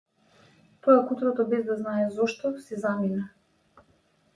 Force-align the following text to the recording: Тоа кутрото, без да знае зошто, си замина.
Тоа 0.85 1.03
кутрото, 1.09 1.47
без 1.53 1.63
да 1.69 1.77
знае 1.83 2.09
зошто, 2.19 2.55
си 2.67 2.85
замина. 2.87 3.33